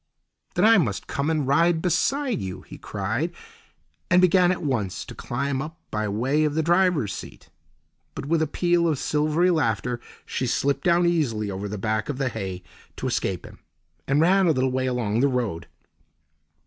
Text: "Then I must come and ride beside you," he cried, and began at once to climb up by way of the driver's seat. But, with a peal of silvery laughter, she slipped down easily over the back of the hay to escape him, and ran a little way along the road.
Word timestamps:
"Then 0.55 0.65
I 0.65 0.79
must 0.79 1.05
come 1.05 1.29
and 1.29 1.45
ride 1.47 1.79
beside 1.79 2.41
you," 2.41 2.61
he 2.61 2.79
cried, 2.79 3.31
and 4.09 4.19
began 4.19 4.51
at 4.51 4.63
once 4.63 5.05
to 5.05 5.13
climb 5.13 5.61
up 5.61 5.79
by 5.91 6.07
way 6.09 6.43
of 6.43 6.55
the 6.55 6.63
driver's 6.63 7.13
seat. 7.13 7.51
But, 8.15 8.25
with 8.25 8.41
a 8.41 8.47
peal 8.47 8.87
of 8.87 8.97
silvery 8.97 9.51
laughter, 9.51 9.99
she 10.25 10.47
slipped 10.47 10.85
down 10.85 11.05
easily 11.05 11.51
over 11.51 11.67
the 11.67 11.77
back 11.77 12.09
of 12.09 12.17
the 12.17 12.29
hay 12.29 12.63
to 12.95 13.05
escape 13.05 13.45
him, 13.45 13.59
and 14.07 14.19
ran 14.19 14.47
a 14.47 14.51
little 14.53 14.71
way 14.71 14.87
along 14.87 15.19
the 15.19 15.27
road. 15.27 15.67